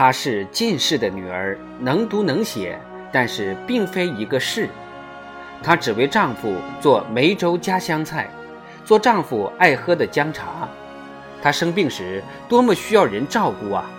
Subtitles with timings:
[0.00, 2.80] 她是进士的女儿，能读能写，
[3.12, 4.66] 但是并非一个士。
[5.62, 8.30] 她只为丈夫做梅州家乡菜，
[8.82, 10.66] 做丈夫爱喝的姜茶。
[11.42, 13.90] 她生病时多么需要人照顾啊！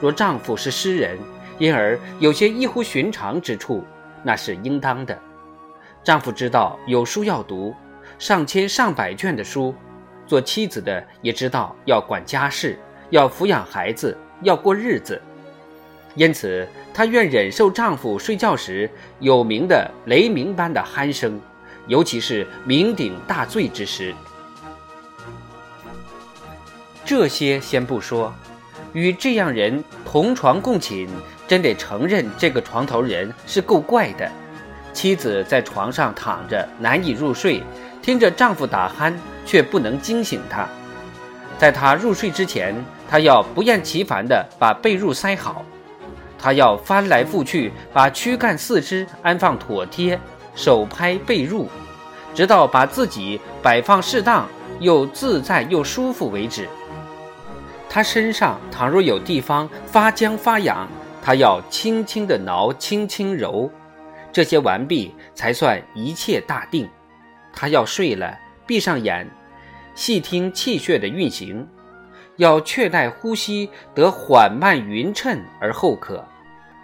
[0.00, 1.18] 若丈夫是诗人，
[1.58, 3.84] 因而有些异乎寻常之处，
[4.22, 5.18] 那是应当的。
[6.02, 7.74] 丈夫知道有书要读，
[8.18, 9.74] 上千上百卷的书；
[10.26, 12.78] 做妻子的也知道要管家事，
[13.10, 15.20] 要抚养孩子，要过日子。
[16.16, 21.40] 因此，她愿忍受丈夫睡觉时有名的雷鸣般的鼾声，
[21.86, 24.14] 尤其是酩酊大醉之时。
[27.04, 28.32] 这些先不说，
[28.92, 31.08] 与这样人同床共寝，
[31.46, 34.30] 真得承认这个床头人是够怪的。
[34.92, 37.62] 妻子在床上躺着难以入睡，
[38.02, 39.14] 听着丈夫打鼾，
[39.46, 40.68] 却不能惊醒他。
[41.58, 42.74] 在他入睡之前，
[43.08, 45.64] 她要不厌其烦地把被褥塞好。
[46.42, 50.18] 他要翻来覆去，把躯干四肢安放妥帖，
[50.54, 51.66] 手拍被褥，
[52.34, 56.66] 直到把自己摆放适当，又自在又舒服为止。
[57.88, 60.88] 他身上倘若有地方发僵发痒，
[61.22, 63.70] 他要轻轻的挠，轻轻揉，
[64.32, 66.88] 这些完毕才算一切大定。
[67.52, 68.32] 他要睡了，
[68.66, 69.28] 闭上眼，
[69.94, 71.68] 细听气血的运行。
[72.36, 76.24] 要确待呼吸得缓慢匀称而后可。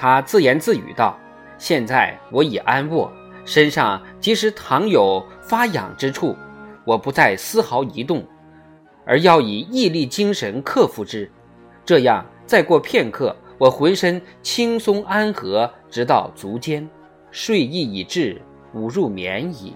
[0.00, 1.18] 他自言自语道
[1.58, 3.10] ：“现在我已安卧，
[3.44, 6.36] 身上即使倘有发痒之处，
[6.84, 8.24] 我不再丝毫移动，
[9.04, 11.28] 而要以毅力精神克服之。
[11.84, 16.88] 这样再过片刻，我浑身轻松安和，直到足尖，
[17.32, 18.40] 睡意已至，
[18.74, 19.74] 吾入眠矣。”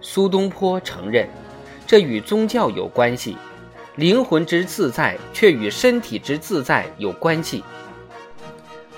[0.00, 1.28] 苏东坡承认。
[1.84, 3.36] 这与宗教有关系，
[3.96, 7.64] 灵魂之自在却与身体之自在有关系。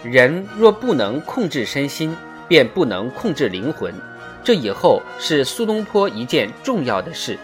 [0.03, 2.17] 人若不能控制身心，
[2.49, 3.95] 便不能控制灵魂。
[4.43, 7.39] 这以后是苏东坡一件重要的事。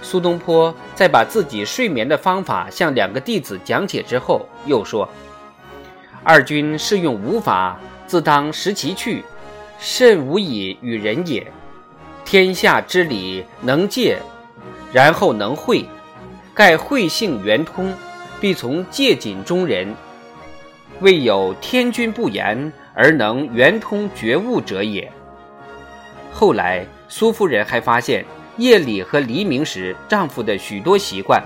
[0.00, 5.06] 苏东坡在把自己睡眠的方法向两个弟子讲解之后，又说
[6.24, 9.22] ：“二君试用吾法，自当识其趣，
[9.78, 11.46] 甚无以与人也。
[12.24, 14.18] 天下之理，能戒。”
[14.92, 15.84] 然后能会，
[16.60, 17.90] 盖会性圆通，
[18.38, 19.96] 必从戒谨中人。
[21.00, 25.10] 未有天君不言而能圆通觉悟者也。
[26.30, 28.22] 后来苏夫人还发现，
[28.58, 31.42] 夜里和黎明时丈夫的许多习惯，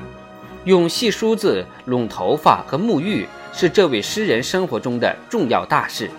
[0.65, 6.11] 用细梳子、拢头发和沐浴，是这位诗人生活中的重要大事。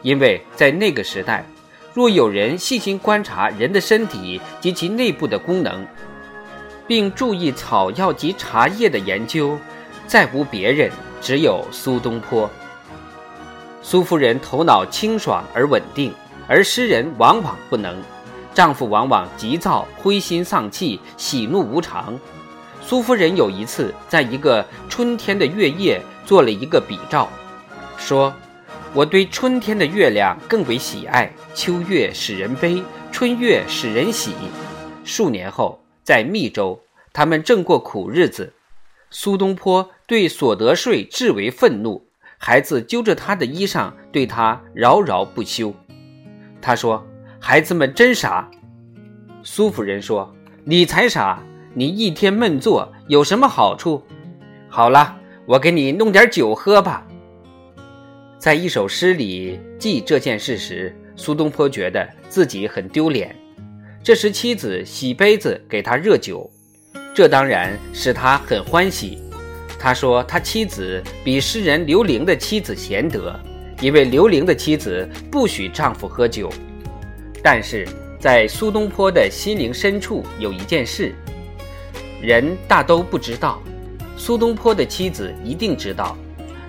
[0.00, 1.44] 因为在那个时代，
[1.92, 5.86] 若有人细心观察人的身体及其内部的功能，
[6.86, 9.56] 并注意草药及茶叶的研究，
[10.06, 12.48] 再无别人，只有苏东坡。
[13.82, 16.12] 苏夫人头脑清爽而稳定，
[16.46, 17.96] 而诗人往往不能。
[18.54, 22.18] 丈夫往往急躁、灰心丧气、喜怒无常。
[22.84, 27.28] 苏夫人有一次在一个春天的月夜做了一个比照，
[27.96, 28.32] 说
[28.92, 34.32] ：“我对春天的月亮更为喜爱，秋月使人悲，春月使人喜。”
[35.04, 35.81] 数年后。
[36.12, 36.78] 在密州，
[37.14, 38.52] 他们正过苦日子。
[39.08, 42.06] 苏东坡对所得税至为愤怒，
[42.36, 45.74] 孩子揪着他的衣裳，对他饶饶不休。
[46.60, 47.02] 他说
[47.40, 48.50] ：“孩子们真傻。”
[49.42, 50.30] 苏夫人说
[50.64, 51.42] ：“你才傻！
[51.72, 54.02] 你一天闷坐有什么好处？
[54.68, 57.06] 好了，我给你弄点酒喝吧。”
[58.36, 63.34] 在一首诗里记这件事时，苏东坡觉得自己很丢脸。
[64.04, 66.50] 这时，妻子洗杯子给他热酒，
[67.14, 69.22] 这当然使他很欢喜。
[69.78, 73.38] 他说，他妻子比诗人刘伶的妻子贤德，
[73.80, 76.52] 因为刘伶的妻子不许丈夫喝酒。
[77.44, 77.86] 但是
[78.18, 81.14] 在苏东坡的心灵深处有一件事，
[82.20, 83.62] 人大都不知道，
[84.16, 86.16] 苏东坡的妻子一定知道，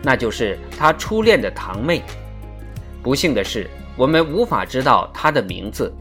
[0.04, 2.04] 那就是他初恋的堂妹。
[3.02, 5.92] 不幸的是，我们无法知道她的名字。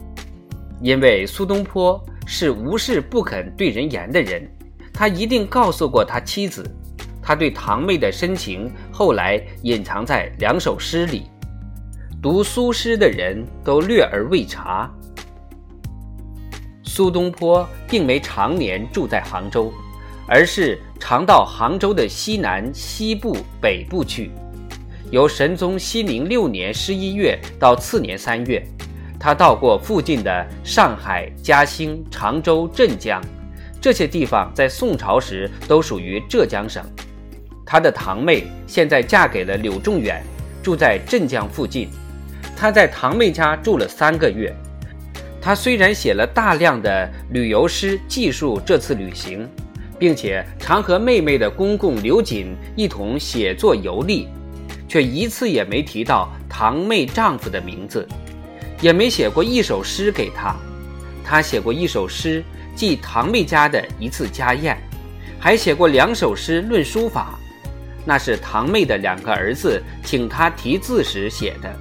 [0.83, 4.45] 因为苏东坡是无事不肯对人言的人，
[4.93, 6.69] 他一定告诉过他妻子，
[7.21, 11.23] 他对堂妹的深情后来隐藏在两首诗里，
[12.21, 14.91] 读苏诗的人都略而未察。
[16.83, 19.71] 苏东坡并没常年住在杭州，
[20.27, 24.31] 而是常到杭州的西南、西部、北部去，
[25.11, 28.61] 由神宗熙宁六年十一月到次年三月。
[29.23, 33.23] 他到过附近的上海、嘉兴、常州、镇江，
[33.79, 36.83] 这些地方在宋朝时都属于浙江省。
[37.65, 40.21] 他的堂妹现在嫁给了柳仲远，
[40.61, 41.87] 住在镇江附近。
[42.53, 44.53] 他在堂妹家住了三个月。
[45.41, 49.47] 他虽然写了大量的旅游诗记述这次旅行，
[49.97, 54.27] 并且常和妹妹的公公刘瑾一同写作游历，
[54.85, 58.05] 却一次也没提到堂妹丈夫的名字，
[58.83, 60.53] 也没写过一首诗给他。
[61.23, 62.43] 他写过一首诗
[62.75, 64.77] 记堂妹家的一次家宴，
[65.39, 67.39] 还写过两首诗论书法，
[68.03, 71.73] 那是堂妹的两个儿子请他题字时写的。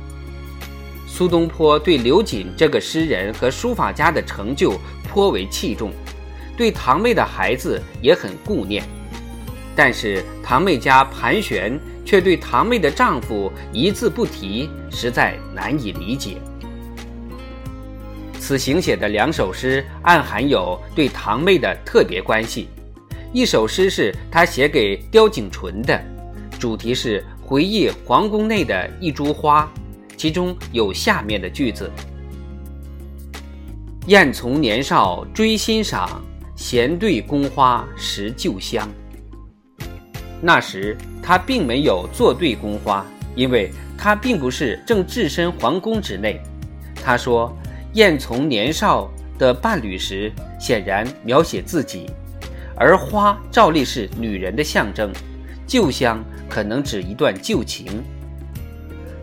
[1.08, 4.78] 苏东坡对刘瑾这个诗人和书法家的成就
[5.08, 5.90] 颇为器重，
[6.56, 8.84] 对堂妹的孩子也很顾念，
[9.74, 16.36] 但是堂妹家盘旋却对堂妹的丈夫一字不提，实在难以理解。
[18.42, 22.66] 此行写的两首诗暗含有对堂妹的特别关系，
[23.32, 26.02] 一首诗是他写给刁景纯的，
[26.58, 29.72] 主题是回忆皇宫内的一株花。
[30.16, 31.88] 其中有下面的句子
[34.08, 36.20] ：“燕从年少追欣赏，
[36.56, 38.88] 闲对宫花识旧香。”
[40.42, 43.06] 那时他并没有坐对宫花，
[43.36, 46.42] 因为他并不是正置身皇宫之内。
[47.04, 47.56] 他说
[47.94, 52.10] ：“燕从年少的伴侣时，显然描写自己，
[52.74, 55.12] 而花照例是女人的象征，
[55.66, 58.02] 旧乡可能指一段旧情。”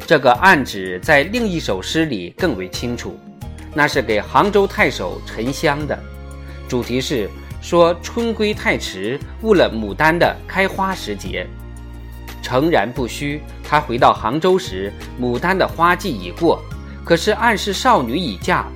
[0.06, 3.18] 这个暗指在另一首诗里更为清楚，
[3.74, 5.98] 那是给杭州太守沉香的，
[6.68, 7.30] 主题是
[7.62, 11.48] 说春归太迟，误了牡丹的开花时节。
[12.42, 16.63] 诚然不虚，他回到杭州时，牡丹的花季已过，
[17.10, 18.68] 可是暗示少女已嫁，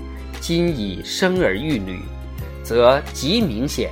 [0.41, 2.00] 今已生儿育女，
[2.63, 3.91] 则极明显。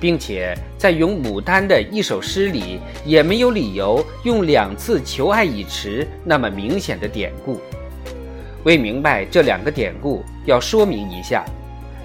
[0.00, 7.60] 并且在咏牡丹的一首诗里，也没有理由用两次“求爱已迟”那么明显的典故。
[8.64, 11.44] 为明白这两个典故，要说明一下：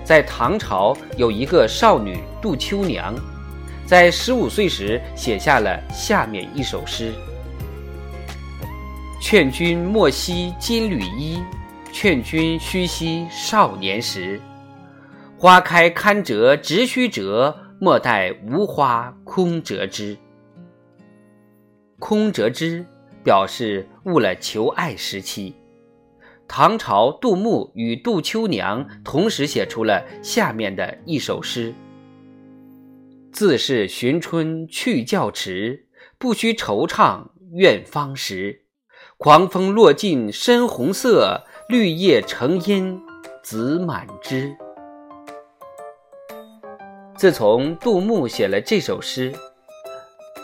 [0.04, 3.16] 在唐朝有一个少女杜秋娘，
[3.88, 7.12] 在十五岁时写下了下面一首诗
[9.20, 11.40] ：“劝君莫惜金缕衣，
[11.94, 14.42] 劝君须惜少年时。
[15.38, 20.18] 花开堪折直须折。”莫待无花空折枝。
[22.00, 22.86] 空折枝
[23.26, 25.54] 表示误了求爱时期。
[26.48, 31.76] 唐朝杜牧与杜秋娘同时写出了下面的一首诗
[33.34, 38.62] ：“自是寻春去较迟，不须惆怅怨芳时。
[39.18, 41.44] 狂风落尽深红色，
[41.74, 43.02] 绿叶成荫
[43.42, 44.56] 子满枝。”
[47.18, 49.34] 自从杜牧写了这首诗，“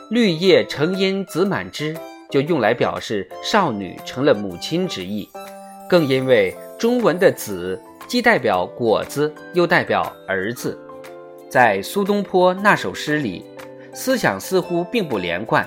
[0.09, 1.95] 绿叶成荫子满枝”，
[2.31, 5.29] 就用来表示少女成了母亲之意。
[5.87, 7.79] 更因为中文的“子”
[8.09, 10.75] 既代表果子，又代表儿子，
[11.47, 13.45] 在苏东坡那首诗里，
[13.93, 15.63] 思想似乎并不连贯，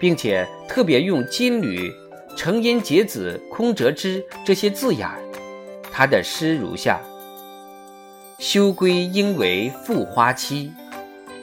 [0.00, 1.88] 并且特别用“金缕
[2.36, 5.20] ”“成荫结子”“空折枝”这些字眼儿。
[5.92, 7.00] 他的诗如下。
[8.38, 10.72] 休归应为复花期，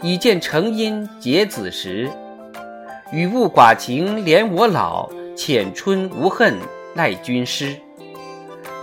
[0.01, 2.09] 已见成荫结子时。
[3.11, 6.55] 雨雾寡情怜我老，浅春无恨
[6.95, 7.75] 赖君师。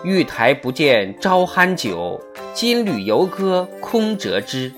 [0.05, 2.21] 玉台不见朝酣酒，
[2.53, 4.73] 金缕犹歌空折枝。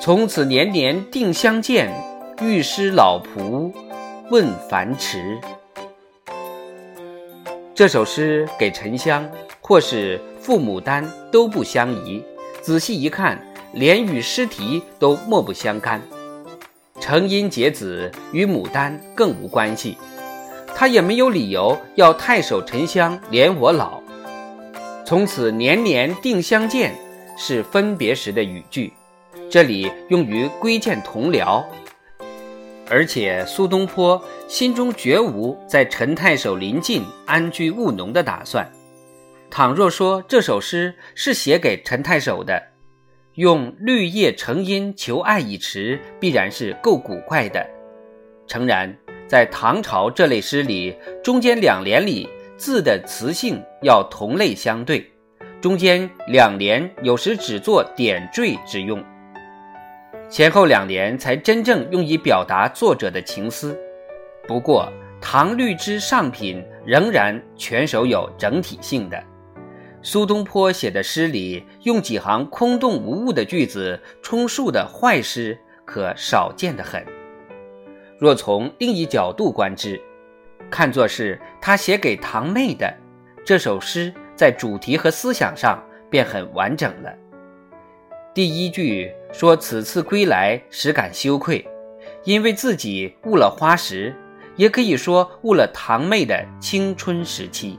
[0.00, 1.92] 从此年年定相见，
[2.40, 3.70] 欲师老仆
[4.30, 5.38] 问繁迟。
[7.76, 9.30] 这首诗给沉香
[9.60, 12.24] 或是傅牡丹都不相宜。
[12.62, 13.38] 仔细一看，
[13.74, 16.00] 连与诗题都莫不相干。
[16.98, 19.98] 成因结子与牡丹更无关系，
[20.74, 24.00] 他也没有理由要太守沉香怜我老。
[25.04, 26.94] 从此年年定相见，
[27.36, 28.90] 是分别时的语句，
[29.50, 31.62] 这里用于归见同僚。
[32.88, 38.66] 而且苏东坡心中绝无在陈太守临近安居务农的打算。
[39.50, 42.62] 倘若说这首诗是写给陈太守的，
[43.34, 47.64] 用“绿叶成荫求爱已迟”必然是够古怪的。
[48.46, 55.10] 诚然，在唐朝这类诗里，中间两联里字的词性要同类相对，
[55.60, 59.02] 中间两联有时只做点缀之用，
[60.28, 63.78] 前后两联才真正用以表达作者的情思。
[64.46, 69.22] 不过，唐律之上品仍然全首有整体性的。
[70.02, 77.04] 苏东坡写的诗里，用几行空洞无物的句子充数的坏诗，可少见的很。
[78.18, 80.00] 若从另一角度观之，
[80.70, 82.92] 看作是他写给堂妹的
[83.44, 87.12] 这首诗，在主题和思想上便很完整了。
[88.32, 91.66] 第一句说：“此次归来，实感羞愧，
[92.24, 94.14] 因为自己误了花时，
[94.56, 97.78] 也可以说误了堂妹的青春时期。”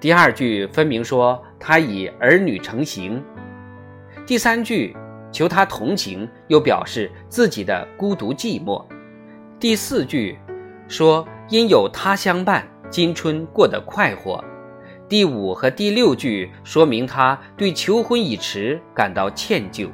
[0.00, 3.22] 第二句分明说他已儿女成行。
[4.26, 4.96] 第三句
[5.30, 8.84] 求他同情，又表示自己的孤独寂寞。
[9.60, 10.36] 第四句
[10.88, 14.44] 说因有他相伴，今春过得快活。
[15.12, 19.90] 第五和第六句说明他对求婚已迟感到歉疚。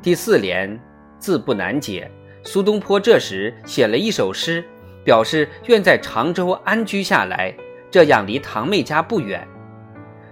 [0.00, 0.80] 第四联
[1.18, 2.08] 字不难解，
[2.44, 4.64] 苏东坡这时写了一首诗，
[5.02, 7.52] 表示愿在常州安居下来，
[7.90, 9.44] 这样离堂妹家不远。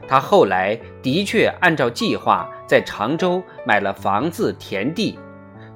[0.07, 5.19] 他后来的确按照计划在常州买了房子田地，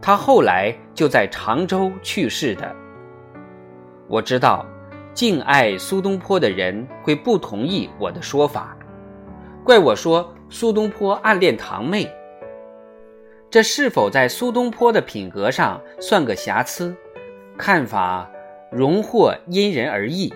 [0.01, 2.73] 他后来就在常州去世的。
[4.07, 4.65] 我知道，
[5.19, 8.79] 敬爱苏东坡的人会不同意我的说法，
[9.65, 12.09] 怪我说苏东坡暗恋堂妹。
[13.51, 16.95] 这是否在苏东坡的品格上算个瑕疵？
[17.57, 18.31] 看法
[18.71, 20.33] 容或因人而异。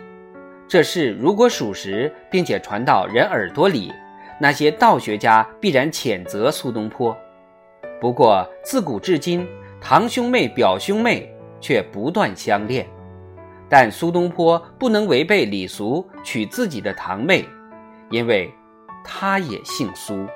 [0.67, 3.93] 这事如果属实，并且传到人耳朵里，
[4.41, 7.17] 那些道学家必然谴责苏东坡。
[8.01, 9.47] 不过自古至今，
[9.81, 12.85] 堂兄妹、表兄妹却不断相恋，
[13.73, 17.43] 但苏东坡不能违背礼俗娶自己的堂妹，
[18.11, 18.53] 因为
[19.03, 20.27] 他也姓苏。